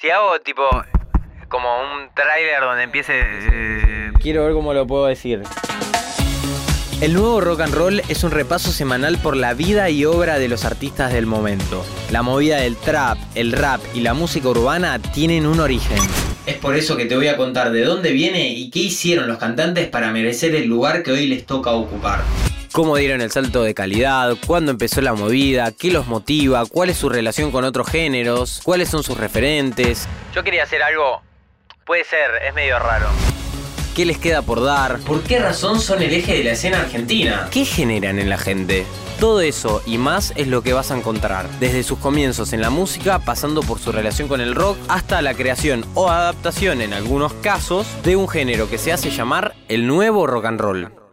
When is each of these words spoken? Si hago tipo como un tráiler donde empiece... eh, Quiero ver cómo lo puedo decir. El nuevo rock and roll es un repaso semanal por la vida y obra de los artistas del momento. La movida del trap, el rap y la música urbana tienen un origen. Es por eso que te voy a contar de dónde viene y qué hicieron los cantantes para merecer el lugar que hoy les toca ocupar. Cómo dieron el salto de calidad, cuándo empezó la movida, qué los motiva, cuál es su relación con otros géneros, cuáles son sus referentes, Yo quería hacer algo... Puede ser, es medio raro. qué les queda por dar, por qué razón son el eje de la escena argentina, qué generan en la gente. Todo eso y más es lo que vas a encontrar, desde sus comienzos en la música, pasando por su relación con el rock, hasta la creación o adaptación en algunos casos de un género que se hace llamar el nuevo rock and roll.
Si 0.00 0.08
hago 0.10 0.38
tipo 0.44 0.62
como 1.48 1.68
un 1.80 2.08
tráiler 2.14 2.60
donde 2.60 2.84
empiece... 2.84 3.14
eh, 3.20 4.12
Quiero 4.20 4.44
ver 4.44 4.52
cómo 4.52 4.72
lo 4.72 4.86
puedo 4.86 5.06
decir. 5.06 5.42
El 7.00 7.14
nuevo 7.14 7.40
rock 7.40 7.62
and 7.62 7.74
roll 7.74 8.00
es 8.08 8.22
un 8.22 8.30
repaso 8.30 8.70
semanal 8.70 9.18
por 9.18 9.36
la 9.36 9.54
vida 9.54 9.90
y 9.90 10.04
obra 10.04 10.38
de 10.38 10.46
los 10.46 10.64
artistas 10.64 11.12
del 11.12 11.26
momento. 11.26 11.84
La 12.12 12.22
movida 12.22 12.58
del 12.58 12.76
trap, 12.76 13.18
el 13.34 13.50
rap 13.50 13.80
y 13.92 14.00
la 14.02 14.14
música 14.14 14.48
urbana 14.48 15.00
tienen 15.00 15.46
un 15.46 15.58
origen. 15.58 15.98
Es 16.46 16.56
por 16.58 16.76
eso 16.76 16.96
que 16.96 17.06
te 17.06 17.16
voy 17.16 17.26
a 17.26 17.36
contar 17.36 17.72
de 17.72 17.82
dónde 17.82 18.12
viene 18.12 18.50
y 18.50 18.70
qué 18.70 18.78
hicieron 18.78 19.26
los 19.26 19.38
cantantes 19.38 19.88
para 19.88 20.12
merecer 20.12 20.54
el 20.54 20.68
lugar 20.68 21.02
que 21.02 21.10
hoy 21.10 21.26
les 21.26 21.44
toca 21.44 21.72
ocupar. 21.72 22.20
Cómo 22.78 22.96
dieron 22.96 23.22
el 23.22 23.32
salto 23.32 23.64
de 23.64 23.74
calidad, 23.74 24.36
cuándo 24.46 24.70
empezó 24.70 25.00
la 25.00 25.12
movida, 25.12 25.72
qué 25.72 25.90
los 25.90 26.06
motiva, 26.06 26.64
cuál 26.64 26.90
es 26.90 26.96
su 26.96 27.08
relación 27.08 27.50
con 27.50 27.64
otros 27.64 27.88
géneros, 27.88 28.60
cuáles 28.62 28.88
son 28.88 29.02
sus 29.02 29.18
referentes, 29.18 30.06
Yo 30.32 30.44
quería 30.44 30.62
hacer 30.62 30.80
algo... 30.84 31.20
Puede 31.84 32.04
ser, 32.04 32.30
es 32.46 32.54
medio 32.54 32.78
raro. 32.78 33.08
qué 33.96 34.04
les 34.04 34.18
queda 34.18 34.42
por 34.42 34.62
dar, 34.62 35.00
por 35.00 35.24
qué 35.24 35.40
razón 35.40 35.80
son 35.80 36.02
el 36.02 36.14
eje 36.14 36.36
de 36.36 36.44
la 36.44 36.52
escena 36.52 36.78
argentina, 36.78 37.48
qué 37.50 37.64
generan 37.64 38.20
en 38.20 38.30
la 38.30 38.38
gente. 38.38 38.86
Todo 39.18 39.40
eso 39.40 39.82
y 39.84 39.98
más 39.98 40.32
es 40.36 40.46
lo 40.46 40.62
que 40.62 40.72
vas 40.72 40.92
a 40.92 40.96
encontrar, 40.96 41.48
desde 41.58 41.82
sus 41.82 41.98
comienzos 41.98 42.52
en 42.52 42.60
la 42.60 42.70
música, 42.70 43.18
pasando 43.18 43.62
por 43.62 43.80
su 43.80 43.90
relación 43.90 44.28
con 44.28 44.40
el 44.40 44.54
rock, 44.54 44.78
hasta 44.86 45.20
la 45.20 45.34
creación 45.34 45.84
o 45.94 46.10
adaptación 46.10 46.80
en 46.80 46.92
algunos 46.92 47.32
casos 47.32 47.88
de 48.04 48.14
un 48.14 48.28
género 48.28 48.70
que 48.70 48.78
se 48.78 48.92
hace 48.92 49.10
llamar 49.10 49.56
el 49.66 49.88
nuevo 49.88 50.28
rock 50.28 50.44
and 50.44 50.60
roll. 50.60 51.07